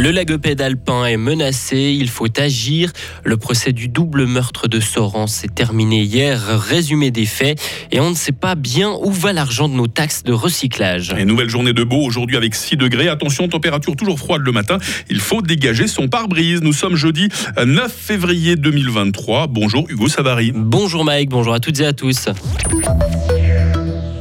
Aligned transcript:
Le 0.00 0.12
lagopède 0.12 0.62
alpin 0.62 1.04
est 1.04 1.18
menacé, 1.18 1.94
il 1.94 2.08
faut 2.08 2.40
agir. 2.40 2.90
Le 3.22 3.36
procès 3.36 3.74
du 3.74 3.88
double 3.88 4.24
meurtre 4.24 4.66
de 4.66 4.80
Soran 4.80 5.26
s'est 5.26 5.48
terminé 5.54 6.00
hier. 6.00 6.40
Résumé 6.58 7.10
des 7.10 7.26
faits. 7.26 7.60
Et 7.92 8.00
on 8.00 8.08
ne 8.08 8.14
sait 8.14 8.32
pas 8.32 8.54
bien 8.54 8.92
où 9.02 9.12
va 9.12 9.34
l'argent 9.34 9.68
de 9.68 9.74
nos 9.74 9.88
taxes 9.88 10.22
de 10.22 10.32
recyclage. 10.32 11.14
Une 11.18 11.28
nouvelle 11.28 11.50
journée 11.50 11.74
de 11.74 11.84
beau 11.84 11.98
aujourd'hui 11.98 12.38
avec 12.38 12.54
6 12.54 12.78
degrés. 12.78 13.08
Attention, 13.08 13.46
température 13.46 13.94
toujours 13.94 14.18
froide 14.18 14.40
le 14.40 14.52
matin. 14.52 14.78
Il 15.10 15.20
faut 15.20 15.42
dégager 15.42 15.86
son 15.86 16.08
pare-brise. 16.08 16.62
Nous 16.62 16.72
sommes 16.72 16.96
jeudi 16.96 17.28
9 17.62 17.92
février 17.94 18.56
2023. 18.56 19.48
Bonjour 19.48 19.84
Hugo 19.90 20.08
Savary. 20.08 20.52
Bonjour 20.54 21.04
Mike, 21.04 21.28
bonjour 21.28 21.52
à 21.52 21.60
toutes 21.60 21.78
et 21.78 21.84
à 21.84 21.92
tous. 21.92 22.30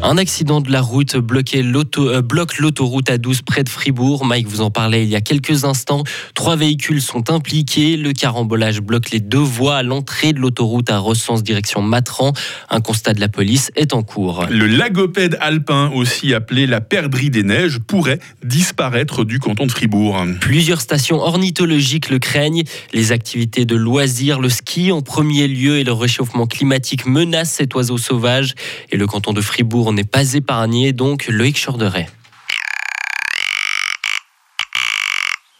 Un 0.01 0.17
accident 0.17 0.61
de 0.61 0.71
la 0.71 0.79
route 0.81 1.17
bloqué 1.17 1.61
euh, 1.61 2.21
bloque 2.21 2.57
l'autoroute 2.57 3.09
A12 3.09 3.41
près 3.43 3.65
de 3.65 3.69
Fribourg. 3.69 4.25
Mike 4.25 4.47
vous 4.47 4.61
en 4.61 4.71
parlait 4.71 5.03
il 5.03 5.09
y 5.09 5.15
a 5.17 5.21
quelques 5.21 5.65
instants. 5.65 6.03
Trois 6.35 6.55
véhicules 6.55 7.01
sont 7.01 7.29
impliqués. 7.29 7.97
Le 7.97 8.13
carambolage 8.13 8.79
bloque 8.79 9.11
les 9.11 9.19
deux 9.19 9.37
voies 9.37 9.75
à 9.75 9.83
l'entrée 9.83 10.31
de 10.31 10.39
l'autoroute 10.39 10.89
à 10.89 10.99
Recense 10.99 11.43
direction 11.43 11.81
Matran. 11.81 12.31
Un 12.69 12.79
constat 12.79 13.13
de 13.13 13.19
la 13.19 13.27
police 13.27 13.71
est 13.75 13.93
en 13.93 14.01
cours. 14.01 14.45
Le 14.49 14.67
lagopède 14.67 15.37
alpin, 15.41 15.91
aussi 15.93 16.33
appelé 16.33 16.65
la 16.65 16.79
perdrix 16.79 17.29
des 17.29 17.43
neiges, 17.43 17.79
pourrait 17.79 18.19
disparaître 18.41 19.25
du 19.25 19.39
canton 19.39 19.65
de 19.65 19.71
Fribourg. 19.71 20.23
Plusieurs 20.39 20.79
stations 20.79 21.17
ornithologiques 21.17 22.09
le 22.09 22.19
craignent. 22.19 22.63
Les 22.93 23.11
activités 23.11 23.65
de 23.65 23.75
loisirs, 23.75 24.39
le 24.39 24.49
ski 24.49 24.93
en 24.93 25.01
premier 25.01 25.49
lieu 25.49 25.77
et 25.77 25.83
le 25.83 25.93
réchauffement 25.93 26.47
climatique 26.47 27.05
menacent 27.05 27.51
cet 27.51 27.75
oiseau 27.75 27.97
sauvage. 27.97 28.53
Et 28.91 28.97
le 28.97 29.05
canton 29.05 29.33
de 29.33 29.41
Fribourg 29.41 29.88
on 29.89 29.93
n'est 29.93 30.03
pas 30.03 30.33
épargné, 30.35 30.93
donc 30.93 31.27
Loïc 31.29 31.59
Chorderet. 31.65 32.07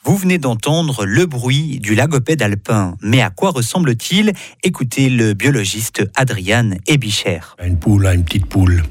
Vous 0.03 0.17
venez 0.17 0.37
d'entendre 0.37 1.03
le 1.03 1.25
bruit 1.25 1.79
du 1.79 1.95
lagopède 1.95 2.43
alpin. 2.43 2.95
Mais 3.01 3.21
à 3.21 3.31
quoi 3.31 3.49
ressemble-t-il? 3.49 4.33
Écoutez 4.61 5.09
le 5.09 5.33
biologiste 5.33 6.07
Adrian 6.15 6.71
Ebicher. 6.87 7.39
Une 7.63 7.79
poule 7.79 8.05
une 8.05 8.23
petite 8.23 8.45
poule. 8.45 8.83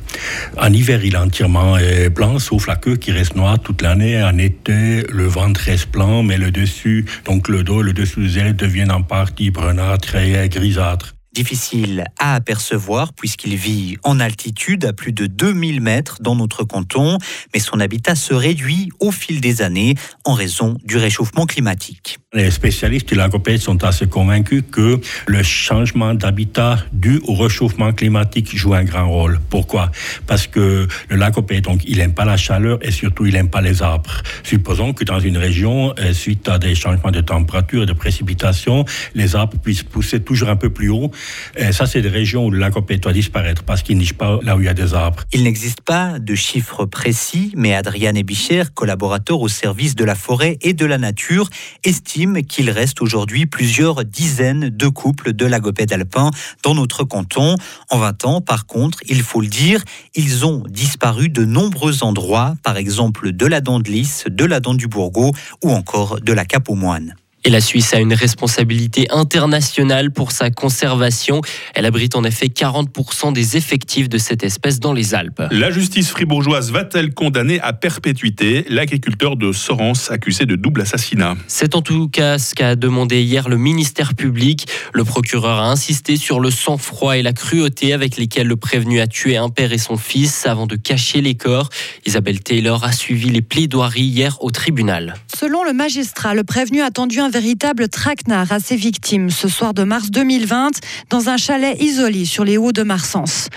En 0.57 0.73
hiver, 0.73 1.05
il 1.05 1.15
est 1.15 1.19
entièrement 1.19 1.77
euh, 1.77 2.09
blanc, 2.09 2.41
sauf 2.41 2.67
la 2.67 2.75
queue 2.75 2.97
qui 2.97 3.13
reste 3.13 3.37
noire 3.37 3.61
toute 3.61 3.81
l'année. 3.81 4.21
En 4.21 4.39
été, 4.39 5.05
le 5.09 5.27
ventre 5.27 5.61
reste 5.61 5.93
blanc, 5.93 6.25
mais 6.25 6.37
le 6.37 6.51
dessus, 6.51 7.07
donc 7.25 7.49
le 7.49 7.63
dos, 7.63 7.81
le 7.81 7.93
dessous 7.93 8.23
des 8.23 8.39
ailes 8.39 8.57
deviennent 8.57 8.93
en 8.93 9.03
partie 9.03 9.51
brunâtre 9.51 10.17
et 10.17 10.49
grisâtre 10.49 11.15
difficile 11.39 12.05
à 12.19 12.35
apercevoir 12.35 13.13
puisqu'il 13.13 13.55
vit 13.55 13.97
en 14.03 14.19
altitude 14.19 14.85
à 14.85 14.93
plus 14.93 15.13
de 15.13 15.27
2000 15.27 15.81
mètres 15.81 16.19
dans 16.21 16.35
notre 16.35 16.65
canton, 16.65 17.17
mais 17.55 17.61
son 17.61 17.79
habitat 17.79 18.17
se 18.17 18.35
réduit 18.35 18.91
au 18.99 19.13
fil 19.13 19.41
des 19.41 19.63
années 19.63 19.95
en 20.25 20.33
raison 20.33 20.77
du 20.85 20.97
réchauffement 20.97 21.47
climatique. 21.47 22.19
Les 22.35 22.51
spécialistes 22.51 23.11
de 23.11 23.15
l'agropède 23.15 23.61
sont 23.61 23.85
assez 23.85 24.07
convaincus 24.07 24.65
que 24.71 25.01
le 25.27 25.43
changement 25.45 26.13
d'habitat 26.13 26.79
dû 26.93 27.21
au 27.25 27.35
réchauffement 27.35 27.93
climatique 27.93 28.55
joue 28.57 28.75
un 28.75 28.85
grand 28.85 29.09
rôle. 29.09 29.41
Pourquoi? 29.49 29.93
Parce 30.27 30.47
que 30.47 30.89
le 31.09 31.17
lagopède, 31.17 31.65
donc, 31.65 31.83
il 31.87 31.99
n'aime 31.99 32.15
pas 32.15 32.25
la 32.25 32.37
chaleur 32.37 32.79
et 32.83 32.91
surtout, 32.91 33.27
il 33.27 33.35
n'aime 33.35 33.49
pas 33.49 33.61
les 33.61 33.81
arbres. 33.81 34.23
Supposons 34.43 34.93
que 34.93 35.05
dans 35.05 35.21
une 35.21 35.39
région, 35.39 35.95
euh, 35.99 36.13
suite 36.13 36.49
à 36.49 36.59
des 36.59 36.75
changements 36.75 37.13
de 37.13 37.21
température 37.21 37.85
et 37.85 37.87
de 37.87 37.93
précipitation, 37.93 38.85
les 39.15 39.35
arbres 39.35 39.57
puissent 39.57 39.85
pousser 39.85 40.21
toujours 40.21 40.49
un 40.49 40.57
peu 40.57 40.69
plus 40.69 40.91
haut. 40.91 41.11
Et 41.57 41.73
ça, 41.73 41.87
c'est 41.87 42.03
des 42.03 42.09
régions 42.09 42.47
où 42.47 42.51
le 42.51 42.59
lagopède 42.59 43.01
doit 43.01 43.13
disparaître 43.13 43.63
parce 43.63 43.83
qu'il 43.83 43.99
niche 43.99 44.15
pas 44.15 44.39
là 44.43 44.57
où 44.57 44.61
il 44.61 44.67
y 44.67 44.69
a 44.69 44.75
des 44.75 44.95
arbres. 44.95 45.25
Il 45.33 45.43
n'existe 45.45 45.81
pas 45.81 46.19
de 46.19 46.35
chiffres 46.35 46.85
précis, 46.85 47.53
mais 47.57 47.75
Adrian 47.75 48.15
Ebicher, 48.15 48.65
collaborateur 48.75 49.41
au 49.41 49.49
service 49.49 49.95
de 49.95 50.05
la 50.05 50.15
forêt 50.15 50.59
et 50.63 50.73
de 50.73 50.87
la 50.87 50.99
nature, 50.99 51.49
estime 51.85 52.43
qu'il 52.43 52.71
reste 52.71 53.03
aujourd'hui 53.03 53.47
plusieurs 53.47 54.05
dizaines 54.05 54.71
de 54.71 54.89
couples 54.89 55.33
de 55.33 55.47
lagopèdes 55.47 55.93
alpins 55.93 56.31
dans 56.63 56.75
notre 56.75 57.05
canton. 57.05 57.57
En 57.91 57.99
20 57.99 58.25
ans, 58.25 58.41
par 58.41 58.67
contre, 58.67 58.99
il 59.09 59.23
faut 59.23 59.41
le 59.41 59.49
dire, 59.49 59.83
ils 60.15 60.47
ont 60.47 60.65
disparu 60.69 61.29
de 61.29 61.45
nombreux 61.45 62.03
endroits, 62.03 62.55
par 62.63 62.77
exemple 62.77 63.33
de 63.33 63.47
la 63.47 63.61
dent 63.61 63.81
de 63.81 63.91
Lys, 63.91 64.25
de 64.29 64.45
la 64.45 64.61
dent 64.61 64.75
du 64.75 64.89
Bourgot 64.89 65.33
ou 65.63 65.71
encore 65.71 66.21
de 66.21 66.33
la 66.33 66.45
Cape 66.45 66.69
aux 66.69 66.75
moines. 66.75 67.15
Et 67.45 67.51
la 67.51 67.61
Suisse 67.61 67.95
a 67.95 68.01
une 68.01 68.15
responsabilité 68.15 69.07
internationale 69.11 70.11
pour 70.11 70.33
sa 70.33 70.51
conservation. 70.51 71.41
Elle 71.75 71.87
abrite 71.87 72.17
en 72.17 72.25
effet 72.25 72.47
40% 72.47 73.33
des 73.33 73.57
effectifs 73.57 74.09
de 74.09 74.19
cette 74.19 74.43
espèce 74.43 74.81
dans 74.81 74.93
les 74.93 75.15
Alpes. 75.15 75.43
La 75.53 75.71
justice 75.71 76.11
fribourgeoise 76.11 76.73
va-t-elle 76.73 77.15
condamner 77.15 77.61
à 77.61 77.73
perpétuité 77.73 78.67
l'agriculteur 78.69 79.37
de 79.37 79.53
Sorens 79.53 80.11
accusé 80.11 80.47
de 80.47 80.57
double 80.57 80.81
assassinat? 80.81 81.37
C'est 81.47 81.77
en 81.77 81.83
tout 81.83 82.09
cas 82.09 82.39
ce 82.39 82.57
qu'a 82.57 82.75
demandé 82.75 83.23
hier 83.23 83.49
le 83.49 83.57
ministère 83.57 84.15
public. 84.15 84.67
Le 84.93 85.05
procureur 85.05 85.61
a 85.61 85.71
insisté 85.71 86.17
sur 86.17 86.41
le 86.41 86.51
sang-froid 86.51 87.17
et 87.17 87.23
la 87.23 87.33
cruauté 87.33 87.93
avec 87.93 88.17
lesquels 88.17 88.49
le 88.49 88.57
prévenu 88.57 89.01
a 89.01 89.07
tué 89.07 89.37
un 89.37 89.49
père 89.49 89.73
et 89.73 89.79
son 89.79 89.97
fils 89.97 90.45
avant 90.47 90.67
de 90.67 90.75
cacher 90.75 91.21
les 91.21 91.37
corps. 91.37 91.71
Isabelle 92.05 92.41
Taylor 92.41 92.83
a 92.83 92.91
suivi 92.91 93.31
les 93.31 93.43
plaidoiries 93.43 94.03
hier 94.03 94.39
au 94.41 94.51
tribunal. 94.51 95.15
Selon 95.39 95.63
le 95.63 95.73
magistrat, 95.73 96.35
le 96.35 96.43
prévenu 96.43 96.83
a 96.83 96.91
tendu 96.91 97.21
un 97.21 97.29
un 97.29 97.31
véritable 97.41 97.89
traquenard 97.89 98.51
à 98.51 98.59
ses 98.59 98.75
victimes 98.75 99.31
ce 99.31 99.47
soir 99.47 99.73
de 99.73 99.85
mars 99.85 100.11
2020 100.11 100.81
dans 101.09 101.29
un 101.29 101.37
chalet 101.37 101.81
isolé 101.81 102.25
sur 102.25 102.43
les 102.43 102.59
hauts 102.59 102.73
de 102.73 102.83
Marsens. 102.83 103.49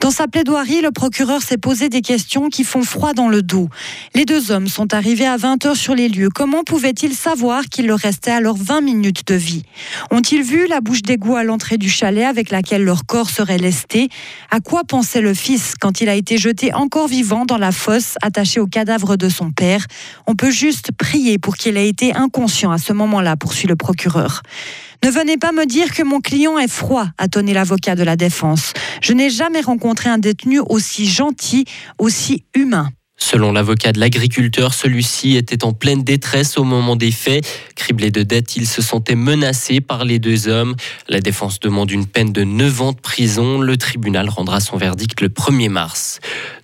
Dans 0.00 0.10
sa 0.10 0.28
plaidoirie, 0.28 0.82
le 0.82 0.90
procureur 0.90 1.40
s'est 1.40 1.56
posé 1.56 1.88
des 1.88 2.02
questions 2.02 2.50
qui 2.50 2.64
font 2.64 2.82
froid 2.82 3.14
dans 3.14 3.28
le 3.28 3.42
dos. 3.42 3.70
Les 4.14 4.26
deux 4.26 4.50
hommes 4.50 4.68
sont 4.68 4.92
arrivés 4.92 5.26
à 5.26 5.38
20 5.38 5.64
heures 5.64 5.76
sur 5.76 5.94
les 5.94 6.10
lieux. 6.10 6.28
Comment 6.28 6.64
pouvaient-ils 6.64 7.14
savoir 7.14 7.64
qu'il 7.64 7.86
leur 7.86 8.00
restait 8.00 8.30
alors 8.30 8.58
20 8.58 8.82
minutes 8.82 9.26
de 9.26 9.36
vie? 9.36 9.62
Ont-ils 10.10 10.42
vu 10.42 10.66
la 10.66 10.82
bouche 10.82 11.00
d'égout 11.00 11.36
à 11.36 11.42
l'entrée 11.42 11.78
du 11.78 11.88
chalet 11.88 12.26
avec 12.26 12.50
laquelle 12.50 12.84
leur 12.84 13.06
corps 13.06 13.30
serait 13.30 13.56
lesté? 13.56 14.10
À 14.50 14.60
quoi 14.60 14.84
pensait 14.84 15.22
le 15.22 15.32
fils 15.32 15.76
quand 15.80 16.02
il 16.02 16.10
a 16.10 16.14
été 16.14 16.36
jeté 16.36 16.74
encore 16.74 17.08
vivant 17.08 17.46
dans 17.46 17.58
la 17.58 17.72
fosse 17.72 18.16
attaché 18.20 18.60
au 18.60 18.66
cadavre 18.66 19.16
de 19.16 19.30
son 19.30 19.50
père? 19.50 19.86
On 20.26 20.34
peut 20.34 20.50
juste 20.50 20.92
prier 20.92 21.38
pour 21.38 21.56
qu'il 21.56 21.78
ait 21.78 21.88
été 21.88 22.14
inconscient 22.14 22.70
à 22.70 22.76
ce 22.76 22.92
moment 22.92 23.19
poursuit 23.36 23.68
le 23.68 23.76
procureur. 23.76 24.42
Ne 25.04 25.10
venez 25.10 25.38
pas 25.38 25.52
me 25.52 25.64
dire 25.64 25.92
que 25.92 26.02
mon 26.02 26.20
client 26.20 26.58
est 26.58 26.70
froid, 26.70 27.06
a 27.16 27.28
tonné 27.28 27.54
l'avocat 27.54 27.94
de 27.94 28.02
la 28.02 28.16
défense. 28.16 28.72
Je 29.00 29.12
n'ai 29.14 29.30
jamais 29.30 29.62
rencontré 29.62 30.10
un 30.10 30.18
détenu 30.18 30.60
aussi 30.60 31.06
gentil, 31.06 31.64
aussi 31.98 32.44
humain. 32.54 32.90
Selon 33.22 33.52
l'avocat 33.52 33.92
de 33.92 34.00
l'agriculteur, 34.00 34.74
celui-ci 34.74 35.36
était 35.36 35.64
en 35.64 35.72
pleine 35.72 36.02
détresse 36.02 36.58
au 36.58 36.64
moment 36.64 36.96
des 36.96 37.12
faits. 37.12 37.46
Criblé 37.76 38.10
de 38.10 38.22
dettes, 38.22 38.56
il 38.56 38.66
se 38.66 38.82
sentait 38.82 39.14
menacé 39.14 39.80
par 39.80 40.04
les 40.04 40.18
deux 40.18 40.48
hommes. 40.48 40.74
La 41.08 41.20
défense 41.20 41.60
demande 41.60 41.90
une 41.90 42.06
peine 42.06 42.32
de 42.32 42.42
9 42.42 42.82
ans 42.82 42.92
de 42.92 42.98
prison. 42.98 43.60
Le 43.60 43.76
tribunal 43.76 44.28
rendra 44.28 44.58
son 44.58 44.78
verdict 44.78 45.20
le 45.20 45.28
1er 45.28 45.68
mars. 45.68 46.18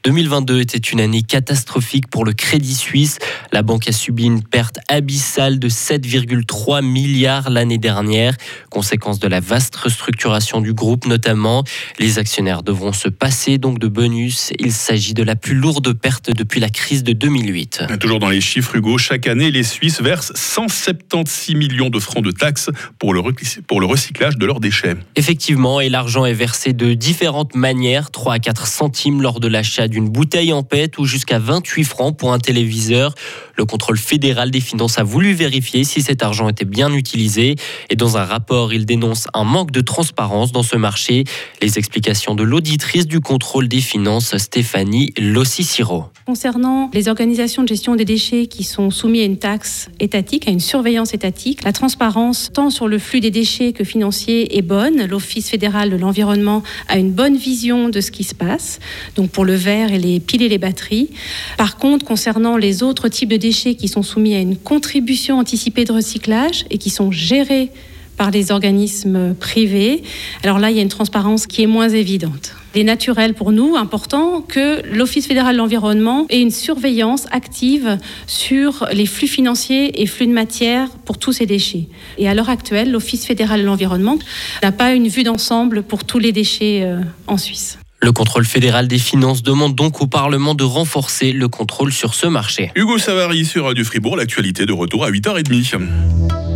2022 0.04 0.60
était 0.60 0.78
une 0.78 1.00
année 1.00 1.22
catastrophique 1.22 2.08
pour 2.08 2.24
le 2.24 2.32
Crédit 2.32 2.74
Suisse. 2.74 3.18
La 3.52 3.62
banque 3.62 3.88
a 3.88 3.92
subi 3.92 4.24
une 4.24 4.42
perte 4.42 4.78
abyssale 4.88 5.58
de 5.58 5.68
7,3 5.68 6.82
milliards 6.84 7.50
l'année 7.50 7.78
dernière, 7.78 8.34
conséquence 8.70 9.18
de 9.18 9.28
la 9.28 9.40
vaste 9.40 9.76
restructuration 9.76 10.60
du 10.60 10.74
groupe 10.74 11.06
notamment. 11.06 11.64
Les 11.98 12.18
actionnaires 12.18 12.62
devront 12.62 12.92
se 12.92 13.08
passer 13.08 13.58
donc 13.58 13.78
de 13.78 13.88
bonus. 13.88 14.52
Il 14.58 14.72
s'agit 14.72 15.14
de 15.14 15.22
la 15.22 15.36
plus 15.36 15.54
lourde 15.54 15.92
perte 15.92 16.30
depuis 16.46 16.60
la 16.60 16.70
crise 16.70 17.02
de 17.02 17.12
2008. 17.12 17.86
Toujours 17.98 18.20
dans 18.20 18.28
les 18.28 18.40
chiffres, 18.40 18.76
Hugo, 18.76 18.98
chaque 18.98 19.26
année, 19.26 19.50
les 19.50 19.64
Suisses 19.64 20.00
versent 20.00 20.30
176 20.36 21.56
millions 21.56 21.90
de 21.90 21.98
francs 21.98 22.22
de 22.22 22.30
taxes 22.30 22.70
pour 23.00 23.14
le, 23.14 23.20
pour 23.66 23.80
le 23.80 23.86
recyclage 23.86 24.36
de 24.36 24.46
leurs 24.46 24.60
déchets. 24.60 24.94
Effectivement, 25.16 25.80
et 25.80 25.88
l'argent 25.88 26.24
est 26.24 26.34
versé 26.34 26.72
de 26.72 26.94
différentes 26.94 27.56
manières, 27.56 28.12
3 28.12 28.34
à 28.34 28.38
4 28.38 28.68
centimes 28.68 29.22
lors 29.22 29.40
de 29.40 29.48
l'achat 29.48 29.88
du 29.88 29.96
une 29.96 30.08
bouteille 30.08 30.52
en 30.52 30.62
pète 30.62 30.98
ou 30.98 31.04
jusqu'à 31.04 31.40
28 31.40 31.84
francs 31.84 32.16
pour 32.16 32.32
un 32.32 32.38
téléviseur. 32.38 33.14
Le 33.56 33.64
contrôle 33.64 33.96
fédéral 33.96 34.50
des 34.50 34.60
finances 34.60 34.98
a 34.98 35.02
voulu 35.02 35.32
vérifier 35.32 35.82
si 35.82 36.02
cet 36.02 36.22
argent 36.22 36.48
était 36.48 36.66
bien 36.66 36.92
utilisé 36.92 37.56
et 37.88 37.96
dans 37.96 38.18
un 38.18 38.24
rapport, 38.24 38.72
il 38.74 38.84
dénonce 38.84 39.26
un 39.32 39.44
manque 39.44 39.72
de 39.72 39.80
transparence 39.80 40.52
dans 40.52 40.62
ce 40.62 40.76
marché. 40.76 41.24
Les 41.62 41.78
explications 41.78 42.34
de 42.34 42.44
l'auditrice 42.44 43.06
du 43.06 43.20
contrôle 43.20 43.66
des 43.66 43.80
finances, 43.80 44.36
Stéphanie 44.36 45.12
Lossiciro. 45.18 46.04
Concernant 46.36 46.90
les 46.92 47.08
organisations 47.08 47.62
de 47.62 47.68
gestion 47.68 47.96
des 47.96 48.04
déchets 48.04 48.46
qui 48.46 48.62
sont 48.62 48.90
soumises 48.90 49.22
à 49.22 49.24
une 49.24 49.38
taxe 49.38 49.88
étatique, 50.00 50.46
à 50.46 50.50
une 50.50 50.60
surveillance 50.60 51.14
étatique, 51.14 51.64
la 51.64 51.72
transparence 51.72 52.50
tant 52.52 52.68
sur 52.68 52.88
le 52.88 52.98
flux 52.98 53.20
des 53.20 53.30
déchets 53.30 53.72
que 53.72 53.84
financier 53.84 54.58
est 54.58 54.60
bonne. 54.60 55.06
L'Office 55.06 55.48
fédéral 55.48 55.88
de 55.88 55.96
l'environnement 55.96 56.62
a 56.88 56.98
une 56.98 57.10
bonne 57.10 57.38
vision 57.38 57.88
de 57.88 58.02
ce 58.02 58.10
qui 58.10 58.22
se 58.22 58.34
passe. 58.34 58.80
Donc 59.14 59.30
pour 59.30 59.46
le 59.46 59.54
verre, 59.54 59.94
et 59.94 59.98
les 59.98 60.20
piles 60.20 60.42
et 60.42 60.50
les 60.50 60.58
batteries. 60.58 61.08
Par 61.56 61.78
contre, 61.78 62.04
concernant 62.04 62.58
les 62.58 62.82
autres 62.82 63.08
types 63.08 63.30
de 63.30 63.38
déchets 63.38 63.74
qui 63.74 63.88
sont 63.88 64.02
soumis 64.02 64.34
à 64.34 64.38
une 64.38 64.58
contribution 64.58 65.38
anticipée 65.38 65.86
de 65.86 65.92
recyclage 65.92 66.66
et 66.68 66.76
qui 66.76 66.90
sont 66.90 67.10
gérés 67.12 67.70
par 68.18 68.30
les 68.30 68.52
organismes 68.52 69.34
privés, 69.34 70.02
alors 70.42 70.58
là, 70.58 70.70
il 70.70 70.76
y 70.76 70.80
a 70.80 70.82
une 70.82 70.90
transparence 70.90 71.46
qui 71.46 71.62
est 71.62 71.66
moins 71.66 71.88
évidente. 71.88 72.54
Il 72.76 72.80
est 72.80 72.84
naturel 72.84 73.32
pour 73.32 73.52
nous, 73.52 73.74
important, 73.74 74.42
que 74.42 74.82
l'Office 74.94 75.26
fédéral 75.26 75.54
de 75.54 75.58
l'environnement 75.58 76.26
ait 76.28 76.42
une 76.42 76.50
surveillance 76.50 77.24
active 77.30 77.96
sur 78.26 78.86
les 78.92 79.06
flux 79.06 79.28
financiers 79.28 80.02
et 80.02 80.06
flux 80.06 80.26
de 80.26 80.32
matière 80.32 80.90
pour 81.06 81.16
tous 81.16 81.32
ces 81.32 81.46
déchets. 81.46 81.88
Et 82.18 82.28
à 82.28 82.34
l'heure 82.34 82.50
actuelle, 82.50 82.92
l'Office 82.92 83.24
fédéral 83.24 83.62
de 83.62 83.64
l'environnement 83.64 84.18
n'a 84.62 84.72
pas 84.72 84.92
une 84.92 85.08
vue 85.08 85.22
d'ensemble 85.22 85.84
pour 85.84 86.04
tous 86.04 86.18
les 86.18 86.32
déchets 86.32 86.82
euh, 86.82 87.00
en 87.26 87.38
Suisse. 87.38 87.78
Le 88.02 88.12
contrôle 88.12 88.44
fédéral 88.44 88.88
des 88.88 88.98
finances 88.98 89.42
demande 89.42 89.74
donc 89.74 90.02
au 90.02 90.06
Parlement 90.06 90.54
de 90.54 90.64
renforcer 90.64 91.32
le 91.32 91.48
contrôle 91.48 91.94
sur 91.94 92.12
ce 92.12 92.26
marché. 92.26 92.72
Hugo 92.76 92.98
Savary 92.98 93.46
sur 93.46 93.64
Radio 93.64 93.84
Fribourg, 93.84 94.18
l'actualité 94.18 94.66
de 94.66 94.74
retour 94.74 95.02
à 95.02 95.10
8h30. 95.10 95.80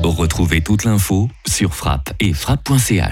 Retrouvez 0.02 0.61
toute 0.61 0.84
l'info 0.84 1.31
sur 1.46 1.75
frappe 1.75 2.12
et 2.20 2.34
frappe.ch. 2.34 3.08